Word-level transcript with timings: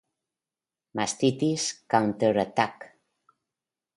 Mastitis: 0.99 1.67
Counter 1.95 2.31
attack. 2.47 2.89